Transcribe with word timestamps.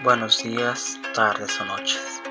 Buenos 0.00 0.42
días, 0.42 0.98
tardes 1.14 1.60
o 1.60 1.64
noches. 1.64 2.22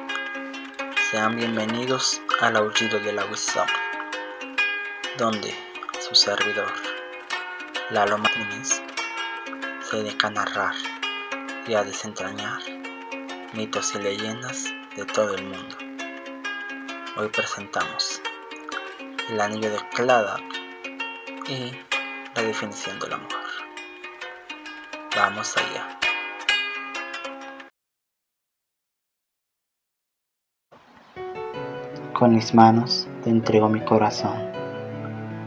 Sean 1.09 1.37
bienvenidos 1.37 2.19
al 2.41 2.57
aullido 2.57 2.99
de 2.99 3.13
la 3.13 3.23
Wisdom, 3.25 3.67
donde 5.17 5.55
su 5.99 6.13
servidor, 6.13 6.73
Lalo 7.91 8.17
Martínez, 8.17 8.81
se 9.89 9.97
dedica 9.97 10.27
a 10.27 10.31
narrar 10.31 10.75
y 11.65 11.75
a 11.75 11.83
desentrañar 11.83 12.61
mitos 13.53 13.95
y 13.95 13.99
leyendas 13.99 14.65
de 14.97 15.05
todo 15.05 15.35
el 15.35 15.43
mundo. 15.45 15.77
Hoy 17.15 17.29
presentamos 17.29 18.21
el 19.29 19.39
anillo 19.39 19.69
de 19.69 19.79
Cladak 19.93 20.43
y 21.47 21.71
la 22.35 22.41
definición 22.41 22.99
del 22.99 23.13
amor. 23.13 23.29
Vamos 25.15 25.55
allá. 25.55 26.00
Con 32.21 32.35
mis 32.35 32.53
manos 32.53 33.07
te 33.23 33.31
entrego 33.31 33.67
mi 33.67 33.79
corazón, 33.79 34.35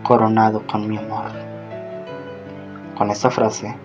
coronado 0.02 0.66
con 0.66 0.88
mi 0.88 0.98
amor. 0.98 1.30
Con 2.98 3.12
esta 3.12 3.30
frase, 3.30 3.77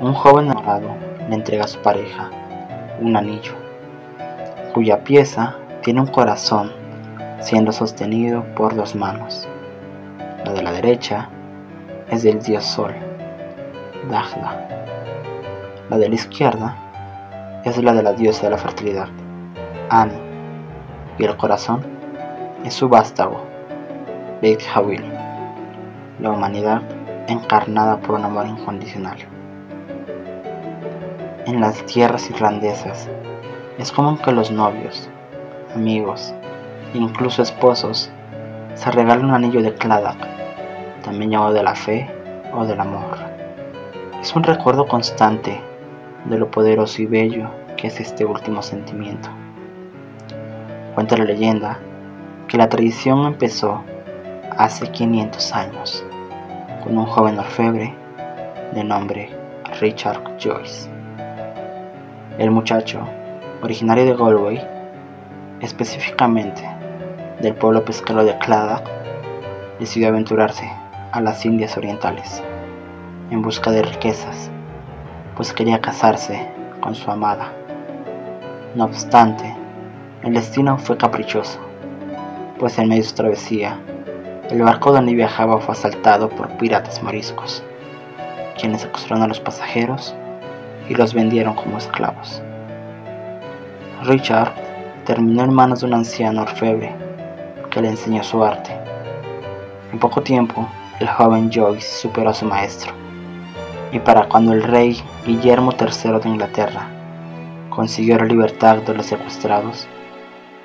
un 0.00 0.12
joven 0.12 0.46
enamorado 0.46 0.88
le 1.28 1.36
entrega 1.36 1.66
a 1.66 1.68
su 1.68 1.78
pareja 1.82 2.28
un 3.00 3.16
anillo, 3.16 3.52
cuya 4.74 5.04
pieza 5.04 5.54
tiene 5.82 6.00
un 6.00 6.08
corazón 6.08 6.72
siendo 7.38 7.70
sostenido 7.70 8.44
por 8.56 8.74
dos 8.74 8.96
manos. 8.96 9.48
La 10.44 10.52
de 10.52 10.62
la 10.64 10.72
derecha 10.72 11.28
es 12.10 12.24
del 12.24 12.42
dios 12.42 12.64
Sol, 12.64 12.92
Dagda. 14.10 14.66
La 15.88 15.96
de 15.96 16.08
la 16.08 16.14
izquierda 16.16 16.76
es 17.64 17.80
la 17.80 17.94
de 17.94 18.02
la 18.02 18.14
diosa 18.14 18.46
de 18.46 18.50
la 18.50 18.58
fertilidad, 18.58 19.06
Ani. 19.90 20.18
Y 21.16 21.24
el 21.24 21.36
corazón 21.36 21.99
es 22.64 22.74
su 22.74 22.88
vástago, 22.88 23.40
Beit 24.42 24.60
Hawil, 24.74 25.02
la 26.20 26.30
humanidad 26.30 26.82
encarnada 27.26 27.98
por 28.00 28.16
un 28.16 28.24
amor 28.24 28.46
incondicional. 28.46 29.16
En 31.46 31.60
las 31.60 31.84
tierras 31.86 32.28
irlandesas 32.30 33.08
es 33.78 33.90
común 33.90 34.18
que 34.18 34.32
los 34.32 34.50
novios, 34.50 35.08
amigos, 35.74 36.34
incluso 36.92 37.42
esposos, 37.42 38.10
se 38.74 38.90
regalen 38.90 39.26
un 39.26 39.34
anillo 39.34 39.62
de 39.62 39.74
Cladak, 39.74 40.18
también 41.02 41.30
llamado 41.30 41.54
de 41.54 41.62
la 41.62 41.74
fe 41.74 42.10
o 42.52 42.66
del 42.66 42.80
amor. 42.80 43.16
Es 44.20 44.36
un 44.36 44.42
recuerdo 44.42 44.86
constante 44.86 45.60
de 46.26 46.38
lo 46.38 46.50
poderoso 46.50 47.00
y 47.00 47.06
bello 47.06 47.48
que 47.76 47.86
es 47.86 47.98
este 48.00 48.26
último 48.26 48.62
sentimiento. 48.62 49.30
Cuenta 50.94 51.16
la 51.16 51.24
leyenda 51.24 51.78
que 52.50 52.58
la 52.58 52.68
tradición 52.68 53.26
empezó 53.26 53.80
hace 54.58 54.90
500 54.90 55.52
años 55.52 56.04
con 56.82 56.98
un 56.98 57.06
joven 57.06 57.38
orfebre 57.38 57.94
de 58.74 58.82
nombre 58.82 59.30
Richard 59.80 60.20
Joyce. 60.42 60.90
El 62.38 62.50
muchacho, 62.50 63.06
originario 63.62 64.04
de 64.04 64.16
Galway, 64.16 64.66
específicamente 65.60 66.68
del 67.40 67.54
pueblo 67.54 67.84
pesquero 67.84 68.24
de 68.24 68.36
Cladak, 68.38 68.82
decidió 69.78 70.08
aventurarse 70.08 70.68
a 71.12 71.20
las 71.20 71.46
Indias 71.46 71.76
Orientales 71.76 72.42
en 73.30 73.42
busca 73.42 73.70
de 73.70 73.82
riquezas, 73.82 74.50
pues 75.36 75.52
quería 75.52 75.80
casarse 75.80 76.48
con 76.80 76.96
su 76.96 77.12
amada. 77.12 77.52
No 78.74 78.86
obstante, 78.86 79.54
el 80.24 80.34
destino 80.34 80.78
fue 80.78 80.96
caprichoso, 80.96 81.69
pues 82.60 82.78
en 82.78 82.90
medio 82.90 83.02
de 83.02 83.08
su 83.08 83.14
travesía, 83.14 83.80
el 84.50 84.60
barco 84.60 84.92
donde 84.92 85.14
viajaba 85.14 85.58
fue 85.60 85.72
asaltado 85.72 86.28
por 86.28 86.58
piratas 86.58 87.02
moriscos, 87.02 87.62
quienes 88.60 88.82
secuestraron 88.82 89.24
a 89.24 89.28
los 89.28 89.40
pasajeros 89.40 90.14
y 90.86 90.94
los 90.94 91.14
vendieron 91.14 91.54
como 91.54 91.78
esclavos. 91.78 92.42
Richard 94.02 94.52
terminó 95.06 95.44
en 95.44 95.54
manos 95.54 95.80
de 95.80 95.86
un 95.86 95.94
anciano 95.94 96.42
orfebre 96.42 96.94
que 97.70 97.80
le 97.80 97.88
enseñó 97.88 98.22
su 98.22 98.44
arte. 98.44 98.72
En 99.90 99.98
poco 99.98 100.20
tiempo, 100.20 100.68
el 101.00 101.08
joven 101.08 101.50
Joyce 101.50 102.02
superó 102.02 102.28
a 102.28 102.34
su 102.34 102.44
maestro, 102.44 102.92
y 103.90 103.98
para 104.00 104.28
cuando 104.28 104.52
el 104.52 104.62
rey 104.62 105.02
Guillermo 105.24 105.72
III 105.80 106.18
de 106.18 106.28
Inglaterra 106.28 106.86
consiguió 107.70 108.18
la 108.18 108.26
libertad 108.26 108.76
de 108.82 108.92
los 108.92 109.06
secuestrados, 109.06 109.88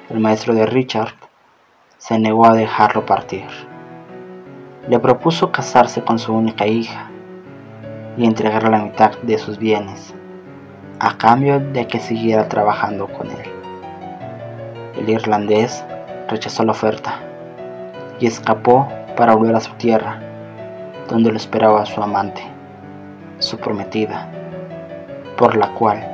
el 0.10 0.20
maestro 0.20 0.54
de 0.54 0.66
Richard 0.66 1.25
se 2.08 2.20
negó 2.20 2.46
a 2.46 2.54
dejarlo 2.54 3.04
partir. 3.04 3.48
Le 4.88 5.00
propuso 5.00 5.52
casarse 5.52 6.04
con 6.04 6.20
su 6.20 6.36
única 6.36 6.68
hija 6.68 7.10
y 8.16 8.28
entregarle 8.28 8.70
la 8.70 8.84
mitad 8.84 9.18
de 9.24 9.40
sus 9.40 9.58
bienes, 9.58 10.14
a 11.00 11.18
cambio 11.18 11.60
de 11.60 11.88
que 11.88 11.98
siguiera 11.98 12.48
trabajando 12.48 13.08
con 13.08 13.32
él. 13.32 13.52
El 14.96 15.10
irlandés 15.10 15.84
rechazó 16.30 16.64
la 16.64 16.74
oferta 16.74 17.22
y 18.20 18.28
escapó 18.28 18.88
para 19.18 19.34
volver 19.34 19.56
a 19.56 19.62
su 19.62 19.74
tierra, 19.74 20.20
donde 21.10 21.32
lo 21.32 21.38
esperaba 21.38 21.88
su 21.88 22.04
amante, 22.04 22.44
su 23.40 23.58
prometida, 23.58 24.30
por 25.40 25.58
la 25.58 25.70
cual, 25.70 26.06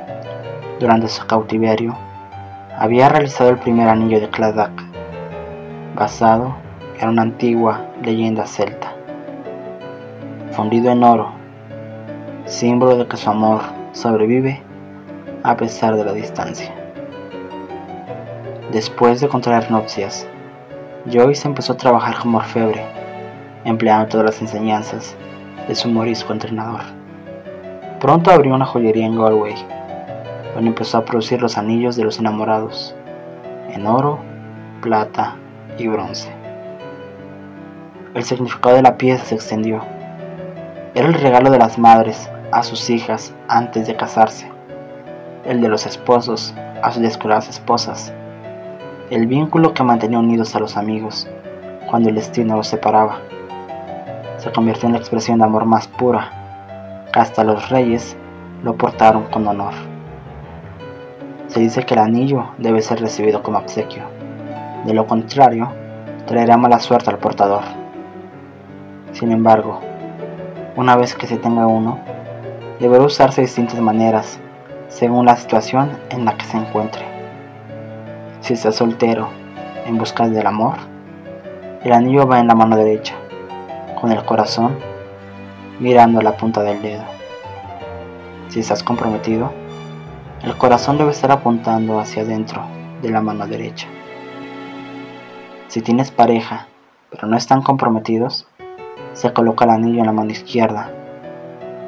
durante 0.80 1.08
su 1.08 1.26
cautiverio, 1.26 1.94
había 2.78 3.10
realizado 3.10 3.50
el 3.50 3.58
primer 3.58 3.90
anillo 3.90 4.20
de 4.20 4.30
Cladak, 4.30 4.81
basado 5.94 6.54
en 6.98 7.10
una 7.10 7.22
antigua 7.22 7.86
leyenda 8.02 8.46
celta, 8.46 8.94
fundido 10.52 10.90
en 10.90 11.02
oro, 11.02 11.32
símbolo 12.46 12.96
de 12.96 13.06
que 13.06 13.16
su 13.16 13.28
amor 13.28 13.60
sobrevive 13.92 14.62
a 15.42 15.56
pesar 15.56 15.96
de 15.96 16.04
la 16.04 16.12
distancia. 16.12 16.72
Después 18.72 19.20
de 19.20 19.28
contraer 19.28 19.70
nupcias, 19.70 20.26
Joyce 21.12 21.46
empezó 21.46 21.74
a 21.74 21.76
trabajar 21.76 22.18
como 22.20 22.38
orfebre, 22.38 22.82
empleando 23.64 24.08
todas 24.08 24.26
las 24.26 24.40
enseñanzas 24.40 25.14
de 25.68 25.74
su 25.74 25.90
morisco 25.90 26.32
entrenador. 26.32 26.80
Pronto 28.00 28.30
abrió 28.30 28.54
una 28.54 28.64
joyería 28.64 29.06
en 29.06 29.18
Galway, 29.18 29.54
donde 30.54 30.70
empezó 30.70 30.98
a 30.98 31.04
producir 31.04 31.42
los 31.42 31.58
anillos 31.58 31.96
de 31.96 32.04
los 32.04 32.18
enamorados, 32.18 32.94
en 33.68 33.86
oro, 33.86 34.20
plata 34.80 35.36
y 35.78 35.88
bronce. 35.88 36.30
El 38.14 38.24
significado 38.24 38.76
de 38.76 38.82
la 38.82 38.96
pieza 38.96 39.24
se 39.24 39.34
extendió. 39.34 39.82
Era 40.94 41.08
el 41.08 41.14
regalo 41.14 41.50
de 41.50 41.58
las 41.58 41.78
madres 41.78 42.30
a 42.50 42.62
sus 42.62 42.90
hijas 42.90 43.34
antes 43.48 43.86
de 43.86 43.96
casarse, 43.96 44.50
el 45.44 45.60
de 45.60 45.68
los 45.68 45.86
esposos 45.86 46.54
a 46.82 46.92
sus 46.92 47.02
descuradas 47.02 47.48
esposas 47.48 48.12
el 49.12 49.26
vínculo 49.26 49.74
que 49.74 49.82
mantenía 49.82 50.18
unidos 50.18 50.56
a 50.56 50.58
los 50.58 50.78
amigos 50.78 51.28
cuando 51.90 52.08
el 52.08 52.14
destino 52.14 52.56
los 52.56 52.68
separaba. 52.68 53.18
Se 54.38 54.50
convirtió 54.50 54.86
en 54.86 54.94
la 54.94 55.00
expresión 55.00 55.38
de 55.38 55.44
amor 55.44 55.66
más 55.66 55.86
pura, 55.86 57.04
que 57.12 57.20
hasta 57.20 57.44
los 57.44 57.68
reyes 57.68 58.16
lo 58.62 58.74
portaron 58.74 59.24
con 59.24 59.46
honor. 59.46 59.74
Se 61.48 61.60
dice 61.60 61.82
que 61.82 61.92
el 61.92 62.00
anillo 62.00 62.46
debe 62.56 62.80
ser 62.80 63.02
recibido 63.02 63.42
como 63.42 63.58
obsequio, 63.58 64.04
de 64.84 64.94
lo 64.94 65.06
contrario, 65.06 65.68
traerá 66.26 66.56
mala 66.56 66.80
suerte 66.80 67.10
al 67.10 67.18
portador. 67.18 67.62
Sin 69.12 69.30
embargo, 69.30 69.80
una 70.76 70.96
vez 70.96 71.14
que 71.14 71.26
se 71.26 71.36
tenga 71.36 71.66
uno, 71.66 71.98
deberá 72.80 73.04
usarse 73.04 73.40
de 73.40 73.46
distintas 73.46 73.80
maneras 73.80 74.40
según 74.88 75.26
la 75.26 75.36
situación 75.36 75.90
en 76.10 76.24
la 76.24 76.36
que 76.36 76.44
se 76.44 76.56
encuentre. 76.56 77.04
Si 78.40 78.54
estás 78.54 78.76
soltero 78.76 79.28
en 79.86 79.98
busca 79.98 80.28
del 80.28 80.46
amor, 80.46 80.74
el 81.84 81.92
anillo 81.92 82.26
va 82.26 82.40
en 82.40 82.48
la 82.48 82.54
mano 82.54 82.76
derecha, 82.76 83.14
con 84.00 84.12
el 84.12 84.24
corazón 84.24 84.76
mirando 85.78 86.20
a 86.20 86.22
la 86.22 86.36
punta 86.36 86.62
del 86.62 86.80
dedo. 86.82 87.04
Si 88.48 88.60
estás 88.60 88.82
comprometido, 88.82 89.52
el 90.42 90.56
corazón 90.56 90.98
debe 90.98 91.12
estar 91.12 91.30
apuntando 91.30 92.00
hacia 92.00 92.22
adentro 92.22 92.62
de 93.00 93.10
la 93.10 93.20
mano 93.20 93.46
derecha. 93.46 93.86
Si 95.72 95.80
tienes 95.80 96.10
pareja, 96.10 96.66
pero 97.10 97.26
no 97.26 97.34
están 97.34 97.62
comprometidos, 97.62 98.46
se 99.14 99.32
coloca 99.32 99.64
el 99.64 99.70
anillo 99.70 100.00
en 100.00 100.06
la 100.06 100.12
mano 100.12 100.30
izquierda, 100.30 100.90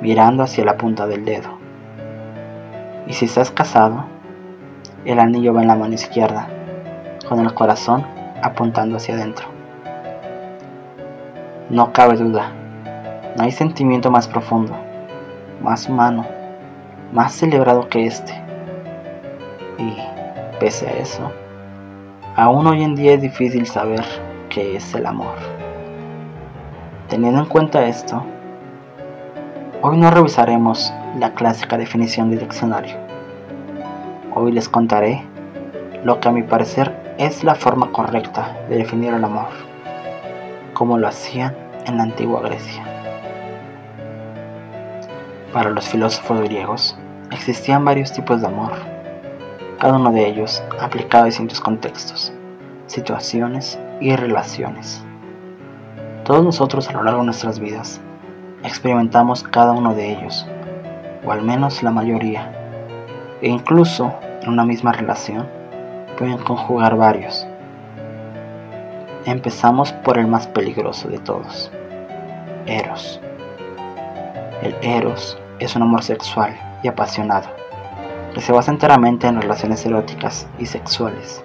mirando 0.01 0.43
hacia 0.43 0.65
la 0.65 0.79
punta 0.79 1.07
del 1.07 1.27
dedo. 1.27 1.51
Y 3.07 3.13
si 3.13 3.27
estás 3.27 3.51
casado, 3.51 4.07
el 5.05 5.19
anillo 5.19 5.53
va 5.53 5.61
en 5.61 5.69
la 5.69 5.77
mano 5.77 5.93
izquierda, 5.93 6.49
con 7.29 7.41
el 7.41 7.53
corazón 7.53 8.07
apuntando 8.43 8.97
hacia 8.97 9.17
adentro. 9.17 9.49
No 11.69 11.93
cabe 11.93 12.17
duda, 12.17 12.53
no 13.37 13.43
hay 13.43 13.53
sentimiento 13.53 14.11
más 14.11 14.27
profundo, 14.27 14.75
más 15.63 15.91
humano, 15.91 16.25
más 17.13 17.35
celebrado 17.35 17.87
que 17.91 18.07
este, 18.07 18.33
Y, 19.77 19.95
pese 20.59 20.89
a 20.89 20.93
eso, 20.93 21.31
aún 22.37 22.67
hoy 22.67 22.83
en 22.83 22.97
día 22.97 23.15
es 23.15 23.23
difícil 23.23 23.67
saber 23.67 24.05
qué 24.49 24.77
es 24.77 24.95
el 24.95 25.07
amor. 25.07 25.37
Teniendo 27.09 27.41
en 27.41 27.47
cuenta 27.47 27.87
esto, 27.87 28.25
hoy 29.83 29.97
no 29.97 30.11
revisaremos 30.11 30.93
la 31.19 31.33
clásica 31.35 31.79
definición 31.79 32.31
del 32.31 32.41
diccionario. 32.41 32.97
Hoy 34.35 34.51
les 34.51 34.69
contaré 34.69 35.23
lo 36.03 36.19
que 36.19 36.29
a 36.29 36.33
mi 36.33 36.43
parecer 36.43 36.93
es 37.19 37.45
la 37.45 37.55
forma 37.55 37.93
correcta 37.93 38.57
de 38.69 38.79
definir 38.79 39.15
el 39.15 39.25
amor, 39.25 39.51
como 40.73 40.99
lo 40.99 41.07
hacían 41.07 41.55
en 41.87 41.99
la 41.99 42.03
antigua 42.03 42.41
Grecia. 42.41 42.83
Para 45.53 45.71
los 45.71 45.87
filósofos 45.87 46.41
griegos 46.41 46.99
existían 47.31 47.85
varios 47.85 48.13
tipos 48.13 48.41
de 48.41 48.49
amor, 48.49 48.94
cada 49.85 49.99
uno 49.99 50.13
de 50.13 50.27
ellos 50.27 50.65
aplicado 50.81 51.25
a 51.25 51.27
distintos 51.27 51.61
contextos, 51.61 52.33
situaciones 52.87 53.79
y 54.01 54.17
relaciones. 54.17 55.05
Todos 56.25 56.43
nosotros 56.43 56.89
a 56.89 56.93
lo 56.93 57.03
largo 57.03 57.21
de 57.21 57.27
nuestras 57.27 57.59
vidas 57.59 58.01
experimentamos 58.63 59.43
cada 59.43 59.73
uno 59.73 59.95
de 59.95 60.11
ellos, 60.11 60.47
o 61.23 61.33
al 61.33 61.43
menos 61.43 61.83
la 61.83 61.91
mayoría, 61.91 62.51
e 63.43 63.51
incluso 63.51 64.11
en 64.41 64.49
una 64.49 64.65
misma 64.65 64.93
relación 64.93 65.47
pueden 66.17 66.39
conjugar 66.39 66.97
varios. 66.97 67.47
Empezamos 69.27 69.93
por 69.93 70.17
el 70.17 70.29
más 70.29 70.47
peligroso 70.47 71.09
de 71.09 71.19
todos, 71.19 71.71
Eros. 72.65 73.21
El 74.63 74.75
Eros 74.81 75.39
es 75.59 75.77
un 75.77 75.83
amor 75.83 76.03
sexual 76.03 76.59
y 76.83 76.89
apasionado, 76.89 77.64
que 78.35 78.41
se 78.41 78.53
basa 78.53 78.73
enteramente 78.73 79.27
en 79.27 79.41
relaciones 79.41 79.87
eróticas 79.87 80.47
y 80.59 80.67
sexuales. 80.67 81.43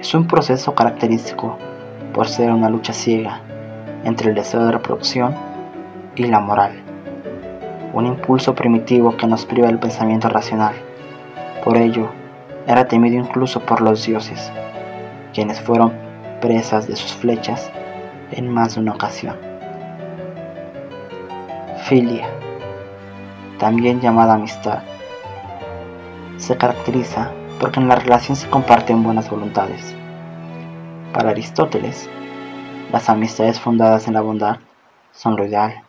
Es 0.00 0.12
un 0.14 0.26
proceso 0.26 0.74
característico 0.74 1.56
por 2.12 2.28
ser 2.28 2.50
una 2.50 2.68
lucha 2.68 2.92
ciega 2.92 3.40
entre 4.04 4.30
el 4.30 4.34
deseo 4.34 4.64
de 4.66 4.72
reproducción 4.72 5.34
y 6.16 6.26
la 6.26 6.40
moral, 6.40 6.72
un 7.92 8.06
impulso 8.06 8.54
primitivo 8.54 9.16
que 9.16 9.26
nos 9.26 9.46
priva 9.46 9.68
del 9.68 9.78
pensamiento 9.78 10.28
racional. 10.28 10.74
Por 11.64 11.76
ello, 11.76 12.10
era 12.66 12.88
temido 12.88 13.16
incluso 13.16 13.60
por 13.60 13.80
los 13.80 14.04
dioses, 14.04 14.52
quienes 15.32 15.60
fueron 15.60 15.92
presas 16.40 16.88
de 16.88 16.96
sus 16.96 17.12
flechas 17.14 17.70
en 18.32 18.48
más 18.48 18.74
de 18.74 18.80
una 18.80 18.92
ocasión. 18.92 19.36
Filia 21.84 22.26
también 23.58 24.00
llamada 24.00 24.34
amistad. 24.34 24.80
Se 26.46 26.56
caracteriza 26.56 27.32
porque 27.58 27.80
en 27.80 27.88
la 27.88 27.96
relación 27.96 28.36
se 28.36 28.48
comparten 28.48 29.02
buenas 29.02 29.28
voluntades. 29.28 29.96
Para 31.12 31.30
Aristóteles, 31.30 32.08
las 32.92 33.08
amistades 33.08 33.58
fundadas 33.58 34.06
en 34.06 34.14
la 34.14 34.20
bondad 34.20 34.58
son 35.10 35.34
lo 35.34 35.44
ideal, 35.44 35.82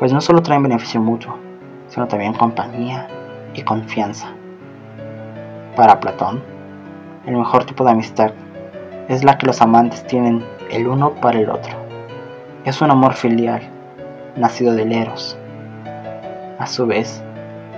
pues 0.00 0.12
no 0.12 0.20
solo 0.20 0.42
traen 0.42 0.64
beneficio 0.64 1.00
mutuo, 1.00 1.38
sino 1.86 2.08
también 2.08 2.32
compañía 2.32 3.06
y 3.54 3.62
confianza. 3.62 4.32
Para 5.76 6.00
Platón, 6.00 6.42
el 7.24 7.36
mejor 7.36 7.64
tipo 7.64 7.84
de 7.84 7.92
amistad 7.92 8.32
es 9.06 9.22
la 9.22 9.38
que 9.38 9.46
los 9.46 9.62
amantes 9.62 10.04
tienen 10.08 10.44
el 10.72 10.88
uno 10.88 11.12
para 11.20 11.38
el 11.38 11.50
otro. 11.50 11.76
Es 12.64 12.82
un 12.82 12.90
amor 12.90 13.14
filial, 13.14 13.62
nacido 14.34 14.74
del 14.74 14.90
eros, 14.90 15.38
a 16.58 16.66
su 16.66 16.84
vez, 16.84 17.22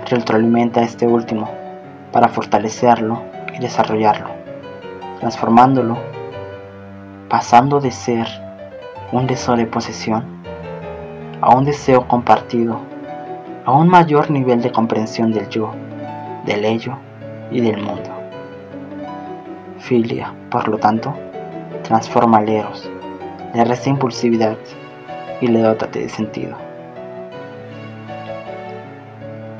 retroalimenta 0.09 0.79
a 0.79 0.83
este 0.83 1.05
último 1.05 1.60
para 2.11 2.27
fortalecerlo 2.27 3.21
y 3.53 3.59
desarrollarlo, 3.59 4.27
transformándolo, 5.19 5.97
pasando 7.29 7.79
de 7.79 7.91
ser 7.91 8.27
un 9.11 9.27
deseo 9.27 9.55
de 9.55 9.65
posesión 9.65 10.41
a 11.41 11.55
un 11.55 11.65
deseo 11.65 12.07
compartido, 12.07 12.79
a 13.65 13.71
un 13.71 13.87
mayor 13.87 14.29
nivel 14.29 14.61
de 14.61 14.71
comprensión 14.71 15.31
del 15.31 15.49
yo, 15.49 15.73
del 16.45 16.63
ello 16.65 16.97
y 17.49 17.61
del 17.61 17.81
mundo. 17.81 18.09
Filia, 19.79 20.33
por 20.51 20.67
lo 20.67 20.77
tanto, 20.77 21.13
transforma 21.81 22.37
al 22.37 22.49
eros, 22.49 22.89
le 23.55 23.65
resta 23.65 23.89
impulsividad 23.89 24.55
y 25.41 25.47
le 25.47 25.61
dota 25.61 25.87
de 25.87 26.07
sentido. 26.07 26.55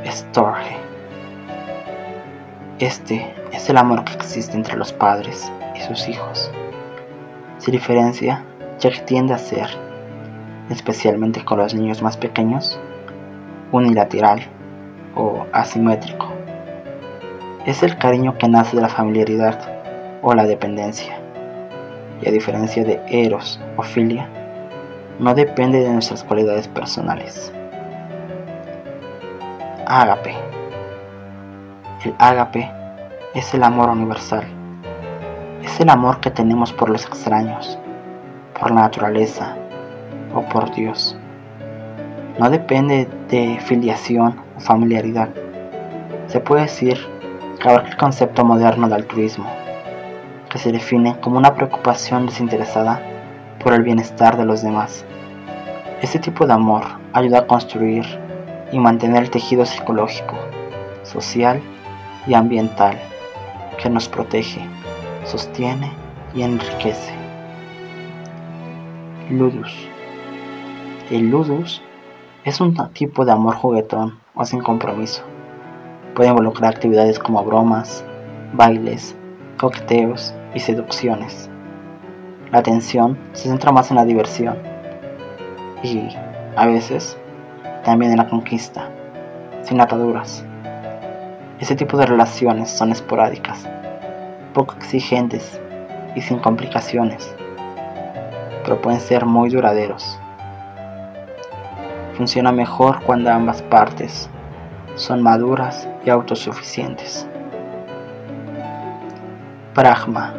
Storge. 0.06 0.81
Este 2.82 3.32
es 3.54 3.70
el 3.70 3.78
amor 3.78 4.04
que 4.06 4.14
existe 4.14 4.58
entre 4.58 4.76
los 4.76 4.92
padres 4.92 5.52
y 5.76 5.82
sus 5.82 6.10
hijos. 6.10 6.52
Se 7.60 7.70
diferencia 7.70 8.44
ya 8.80 8.90
que 8.90 9.02
tiende 9.02 9.36
a 9.36 9.38
ser, 9.38 9.68
especialmente 10.72 11.46
con 11.46 11.60
los 11.60 11.76
niños 11.76 12.02
más 12.02 12.18
pequeños, 12.18 12.80
unilateral 13.72 14.42
o 15.14 15.46
asimétrico. 15.54 16.26
Es 17.68 17.84
el 17.84 18.00
cariño 18.00 18.40
que 18.40 18.50
nace 18.50 18.76
de 18.76 18.82
la 18.82 18.90
familiaridad 18.90 19.60
o 20.24 20.34
la 20.34 20.48
dependencia. 20.48 21.20
Y 22.20 22.28
a 22.28 22.32
diferencia 22.32 22.84
de 22.84 23.00
eros 23.08 23.62
o 23.78 23.84
filia, 23.84 24.28
no 25.20 25.36
depende 25.36 25.82
de 25.82 25.94
nuestras 25.94 26.24
cualidades 26.24 26.68
personales. 26.68 27.54
Ágape. 29.86 30.51
El 32.04 32.16
ágape 32.18 32.68
es 33.36 33.54
el 33.54 33.62
amor 33.62 33.90
universal. 33.90 34.44
Es 35.64 35.80
el 35.80 35.88
amor 35.88 36.20
que 36.20 36.32
tenemos 36.32 36.74
por 36.74 36.90
los 36.90 37.06
extraños, 37.06 37.78
por 38.60 38.72
la 38.72 38.82
naturaleza 38.82 39.56
o 40.34 40.42
por 40.42 40.74
Dios. 40.74 41.16
No 42.40 42.50
depende 42.50 43.08
de 43.30 43.60
filiación 43.60 44.42
o 44.58 44.60
familiaridad. 44.60 45.30
Se 46.26 46.40
puede 46.40 46.64
decir 46.64 46.98
que 47.60 47.70
abarca 47.70 47.90
el 47.90 47.98
concepto 47.98 48.44
moderno 48.44 48.90
de 48.90 48.96
altruismo, 48.96 49.46
que 50.50 50.58
se 50.58 50.72
define 50.72 51.20
como 51.20 51.38
una 51.38 51.54
preocupación 51.54 52.26
desinteresada 52.26 53.00
por 53.64 53.74
el 53.74 53.84
bienestar 53.84 54.38
de 54.38 54.46
los 54.46 54.64
demás. 54.64 55.06
Este 56.02 56.18
tipo 56.18 56.48
de 56.48 56.54
amor 56.54 56.84
ayuda 57.14 57.42
a 57.42 57.48
construir 57.48 58.06
y 58.72 58.80
mantener 58.80 59.22
el 59.22 59.30
tejido 59.30 59.68
psicológico, 59.68 60.36
social 61.04 61.62
y 61.62 61.81
ambiental 62.30 62.98
que 63.82 63.90
nos 63.90 64.08
protege, 64.08 64.62
sostiene 65.26 65.92
y 66.34 66.44
enriquece. 66.44 67.14
Ludus. 69.30 69.72
El 71.10 71.30
ludus 71.30 71.82
es 72.44 72.62
un 72.62 72.76
tipo 72.94 73.26
de 73.26 73.32
amor 73.32 73.56
juguetón 73.56 74.20
o 74.36 74.46
sin 74.46 74.62
compromiso. 74.62 75.24
Puede 76.16 76.30
involucrar 76.30 76.74
actividades 76.74 77.18
como 77.18 77.44
bromas, 77.44 78.06
bailes, 78.54 79.16
coqueteos 79.60 80.34
y 80.54 80.60
seducciones. 80.60 81.50
La 82.52 82.60
atención 82.60 83.18
se 83.34 83.50
centra 83.50 83.72
más 83.72 83.90
en 83.92 83.98
la 83.98 84.06
diversión 84.06 84.58
y, 85.84 86.10
a 86.56 86.66
veces, 86.66 87.18
también 87.84 88.12
en 88.12 88.18
la 88.18 88.30
conquista, 88.30 88.90
sin 89.64 89.80
ataduras. 89.80 90.46
Ese 91.62 91.76
tipo 91.76 91.96
de 91.96 92.08
relaciones 92.08 92.72
son 92.72 92.92
esporádicas, 92.92 93.70
poco 94.52 94.74
exigentes 94.74 95.62
y 96.16 96.22
sin 96.22 96.40
complicaciones, 96.40 97.36
pero 98.64 98.82
pueden 98.82 99.00
ser 99.00 99.28
muy 99.28 99.52
duraderos. 99.52 100.20
Funciona 102.18 102.52
mejor 102.52 103.04
cuando 103.04 103.32
ambas 103.32 103.62
partes 103.62 104.28
son 104.96 105.22
maduras 105.22 105.88
y 106.04 106.10
autosuficientes. 106.10 107.28
Pragma. 109.76 110.34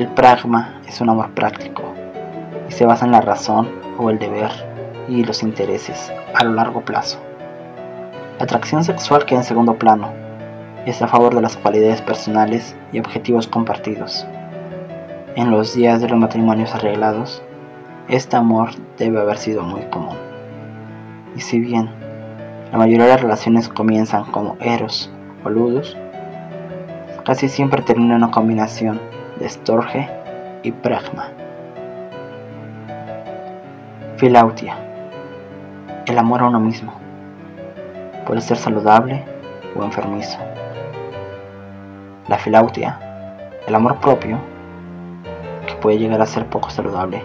El 0.00 0.08
pragma 0.08 0.80
es 0.88 1.00
un 1.00 1.10
amor 1.10 1.30
práctico 1.30 1.84
y 2.68 2.72
se 2.72 2.86
basa 2.86 3.06
en 3.06 3.12
la 3.12 3.20
razón 3.20 3.70
o 3.98 4.10
el 4.10 4.18
deber 4.18 4.50
y 5.08 5.22
los 5.22 5.44
intereses 5.44 6.12
a 6.34 6.42
lo 6.42 6.54
largo 6.54 6.84
plazo. 6.84 7.25
La 8.38 8.44
atracción 8.44 8.84
sexual 8.84 9.24
queda 9.24 9.38
en 9.38 9.44
segundo 9.44 9.78
plano 9.78 10.12
es 10.84 11.00
a 11.00 11.08
favor 11.08 11.34
de 11.34 11.40
las 11.40 11.56
cualidades 11.56 12.02
personales 12.02 12.76
y 12.92 12.98
objetivos 12.98 13.48
compartidos. 13.48 14.26
En 15.34 15.50
los 15.50 15.74
días 15.74 16.00
de 16.00 16.08
los 16.08 16.18
matrimonios 16.18 16.74
arreglados, 16.74 17.42
este 18.08 18.36
amor 18.36 18.70
debe 18.98 19.20
haber 19.20 19.38
sido 19.38 19.62
muy 19.62 19.82
común. 19.86 20.16
Y 21.34 21.40
si 21.40 21.58
bien 21.60 21.88
la 22.70 22.78
mayoría 22.78 23.06
de 23.06 23.12
las 23.12 23.22
relaciones 23.22 23.68
comienzan 23.68 24.24
como 24.30 24.56
eros 24.60 25.10
o 25.44 25.50
ludos, 25.50 25.96
casi 27.24 27.48
siempre 27.48 27.82
termina 27.82 28.16
en 28.16 28.22
una 28.22 28.30
combinación 28.30 29.00
de 29.40 29.48
storge 29.48 30.08
y 30.62 30.72
pragma. 30.72 31.30
Filautia 34.16 34.76
el 36.06 36.18
amor 36.18 36.42
a 36.42 36.48
uno 36.48 36.60
mismo. 36.60 37.05
Puede 38.26 38.40
ser 38.40 38.56
saludable 38.56 39.22
o 39.78 39.84
enfermizo. 39.84 40.36
La 42.26 42.36
filautia, 42.36 42.98
el 43.68 43.72
amor 43.72 44.00
propio, 44.00 44.40
que 45.64 45.76
puede 45.76 45.98
llegar 45.98 46.20
a 46.20 46.26
ser 46.26 46.44
poco 46.46 46.68
saludable, 46.68 47.22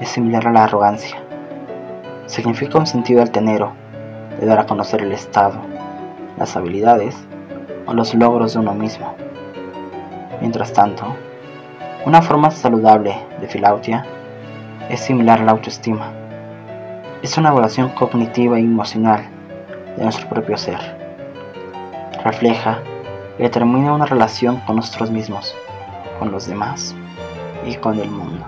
es 0.00 0.08
similar 0.08 0.48
a 0.48 0.52
la 0.52 0.64
arrogancia. 0.64 1.18
Significa 2.26 2.78
un 2.78 2.88
sentido 2.88 3.22
altanero 3.22 3.74
de 4.40 4.44
dar 4.44 4.58
a 4.58 4.66
conocer 4.66 5.02
el 5.02 5.12
estado, 5.12 5.60
las 6.36 6.56
habilidades 6.56 7.16
o 7.86 7.94
los 7.94 8.12
logros 8.12 8.54
de 8.54 8.58
uno 8.58 8.74
mismo. 8.74 9.14
Mientras 10.40 10.72
tanto, 10.72 11.14
una 12.04 12.22
forma 12.22 12.50
saludable 12.50 13.14
de 13.40 13.46
filautia 13.46 14.04
es 14.90 14.98
similar 14.98 15.42
a 15.42 15.44
la 15.44 15.52
autoestima. 15.52 16.10
Es 17.22 17.38
una 17.38 17.50
evaluación 17.50 17.90
cognitiva 17.90 18.58
y 18.58 18.64
emocional 18.64 19.37
de 19.98 20.04
nuestro 20.04 20.28
propio 20.28 20.56
ser. 20.56 20.78
Refleja 22.24 22.80
y 23.38 23.42
determina 23.42 23.92
una 23.92 24.06
relación 24.06 24.60
con 24.60 24.76
nosotros 24.76 25.10
mismos, 25.10 25.54
con 26.18 26.30
los 26.30 26.46
demás 26.46 26.94
y 27.66 27.74
con 27.76 27.98
el 27.98 28.08
mundo. 28.08 28.46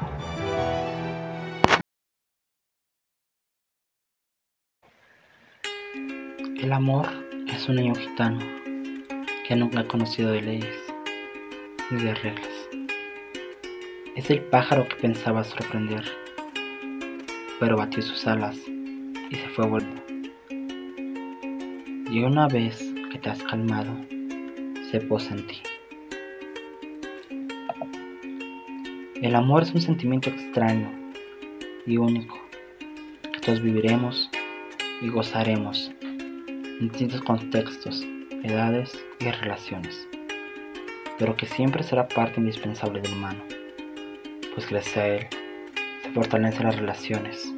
El 6.63 6.73
amor 6.73 7.09
es 7.49 7.69
un 7.69 7.77
niño 7.77 7.95
gitano 7.95 8.39
que 9.49 9.57
nunca 9.57 9.81
ha 9.81 9.89
conocido 9.89 10.31
de 10.31 10.43
leyes 10.43 10.77
ni 11.91 12.03
de 12.03 12.15
reglas. 12.15 12.49
Es 14.15 14.31
el 14.31 14.43
pájaro 14.43 14.87
que 14.87 14.97
pensaba 14.97 15.43
sorprender, 15.43 16.05
pero 17.59 17.77
batió 17.77 18.03
sus 18.03 18.25
alas 18.27 18.57
y 19.31 19.35
se 19.35 19.49
fue 19.49 19.67
volando. 19.67 20.10
Y 22.11 22.25
una 22.25 22.49
vez 22.49 22.77
que 23.13 23.19
te 23.21 23.31
has 23.31 23.41
calmado, 23.45 23.95
se 24.91 25.01
posa 25.01 25.33
en 25.33 25.47
ti. 25.47 25.63
El 29.23 29.37
amor 29.37 29.63
es 29.63 29.73
un 29.73 29.81
sentimiento 29.81 30.29
extraño 30.29 30.91
y 31.87 31.99
único 31.99 32.37
que 33.23 33.39
todos 33.39 33.63
viviremos 33.63 34.29
y 35.01 35.09
gozaremos 35.09 35.93
en 36.01 36.89
distintos 36.89 37.21
contextos, 37.21 38.05
edades 38.43 38.91
y 39.21 39.31
relaciones, 39.31 40.09
pero 41.17 41.37
que 41.37 41.47
siempre 41.47 41.85
será 41.85 42.09
parte 42.09 42.41
indispensable 42.41 43.03
del 43.03 43.13
humano, 43.13 43.45
pues 44.55 44.69
gracias 44.69 44.97
a 44.97 45.07
él 45.07 45.27
se 46.03 46.11
fortalecen 46.11 46.65
las 46.65 46.77
relaciones, 46.77 47.55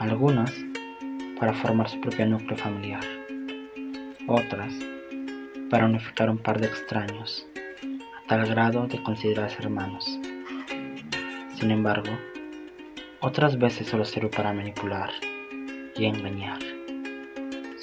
algunas 0.00 0.54
para 1.38 1.52
formar 1.52 1.90
su 1.90 2.00
propio 2.00 2.24
núcleo 2.24 2.56
familiar, 2.56 3.15
otras 4.28 4.72
para 5.70 5.86
unificar 5.86 6.30
un 6.30 6.38
par 6.38 6.60
de 6.60 6.66
extraños 6.66 7.46
a 8.18 8.28
tal 8.28 8.46
grado 8.46 8.86
de 8.86 9.02
considerarse 9.02 9.58
hermanos. 9.60 10.18
Sin 11.54 11.70
embargo, 11.70 12.10
otras 13.20 13.58
veces 13.58 13.88
solo 13.88 14.04
sirve 14.04 14.28
para 14.28 14.52
manipular 14.52 15.10
y 15.96 16.04
engañar, 16.04 16.58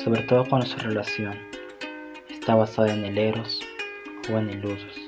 sobre 0.04 0.24
todo 0.24 0.46
cuando 0.46 0.68
su 0.68 0.78
relación 0.78 1.38
está 2.30 2.56
basada 2.56 2.94
en 2.94 3.06
el 3.06 3.18
eros 3.18 3.62
o 4.32 4.38
en 4.38 4.50
el 4.50 4.66
usos. 4.66 5.00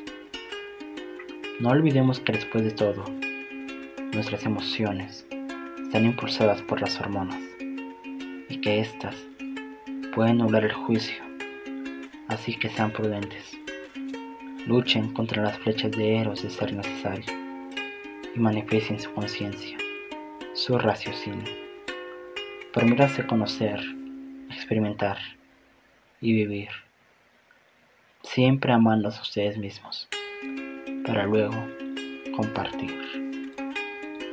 No 1.59 1.69
olvidemos 1.69 2.19
que 2.19 2.33
después 2.33 2.63
de 2.63 2.71
todo, 2.71 3.03
nuestras 4.13 4.45
emociones 4.45 5.25
están 5.83 6.05
impulsadas 6.05 6.61
por 6.61 6.81
las 6.81 6.99
hormonas 6.99 7.39
y 8.49 8.61
que 8.61 8.79
éstas 8.79 9.15
pueden 10.15 10.37
nublar 10.37 10.63
el 10.63 10.73
juicio, 10.73 11.24
así 12.27 12.57
que 12.57 12.69
sean 12.69 12.91
prudentes. 12.91 13.57
Luchen 14.67 15.13
contra 15.13 15.43
las 15.43 15.59
flechas 15.59 15.91
de 15.91 16.17
Eros 16.17 16.41
de 16.41 16.49
ser 16.49 16.73
necesario 16.73 17.25
y 18.35 18.39
manifiesten 18.39 18.99
su 18.99 19.13
conciencia, 19.13 19.77
su 20.53 20.77
raciocinio. 20.77 21.53
Permítanse 22.73 23.25
conocer, 23.25 23.79
experimentar 24.49 25.17
y 26.19 26.33
vivir, 26.33 26.69
siempre 28.23 28.73
amándose 28.73 29.19
a 29.19 29.21
ustedes 29.21 29.57
mismos, 29.57 30.09
para 31.05 31.25
luego 31.25 31.55
compartir. 32.35 32.93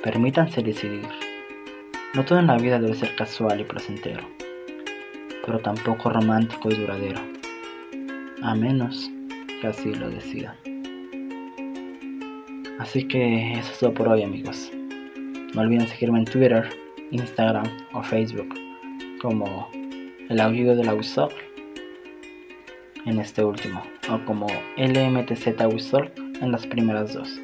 Permítanse 0.03 0.63
decidir. 0.63 1.09
No 2.15 2.25
todo 2.25 2.41
en 2.41 2.49
la 2.49 2.57
vida 2.57 2.81
debe 2.81 2.95
ser 2.95 3.15
casual 3.15 3.61
y 3.61 3.65
placentero, 3.65 4.29
pero 5.47 5.61
tampoco 5.61 6.11
romántico 6.11 6.71
y 6.71 6.75
duradero, 6.75 7.21
a 8.43 8.55
menos 8.55 9.11
que 9.61 9.67
así 9.67 9.95
lo 9.95 10.11
decidan. 10.11 10.57
Así 12.79 13.07
que 13.07 13.53
eso 13.53 13.73
es 13.73 13.79
todo 13.79 13.95
por 13.95 14.09
hoy 14.09 14.23
amigos. 14.23 14.71
No 15.55 15.61
olviden 15.61 15.87
seguirme 15.87 16.19
en 16.19 16.25
Twitter, 16.25 16.69
Instagram 17.13 17.67
o 17.93 18.03
Facebook 18.03 18.53
como 19.21 19.69
el 20.29 20.41
aullido 20.41 20.75
la 20.83 20.95
Wisol 20.95 21.31
en 23.07 23.21
este 23.21 23.45
último 23.45 23.83
o 24.11 24.25
como 24.25 24.47
LMTZ 24.77 25.47
en 26.41 26.51
las 26.51 26.67
primeras 26.67 27.15
dos. 27.15 27.41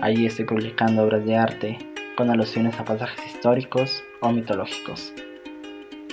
Allí 0.00 0.26
estoy 0.26 0.44
publicando 0.46 1.04
obras 1.04 1.24
de 1.24 1.36
arte 1.36 1.78
con 2.16 2.30
alusiones 2.30 2.78
a 2.80 2.84
pasajes 2.84 3.24
históricos 3.26 4.02
o 4.20 4.32
mitológicos. 4.32 5.12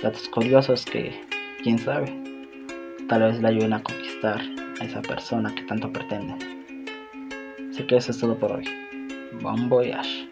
Datos 0.02 0.28
curiosos 0.28 0.84
que, 0.84 1.20
quién 1.62 1.78
sabe, 1.78 2.31
tal 3.12 3.24
vez 3.24 3.42
le 3.42 3.48
ayuden 3.48 3.74
a 3.74 3.82
conquistar 3.82 4.40
a 4.80 4.84
esa 4.84 5.02
persona 5.02 5.54
que 5.54 5.60
tanto 5.64 5.92
pretende. 5.92 6.32
Así 7.70 7.86
que 7.86 7.98
eso 7.98 8.10
es 8.10 8.18
todo 8.18 8.38
por 8.38 8.52
hoy. 8.52 8.64
Bon 9.42 9.68
voyage. 9.68 10.31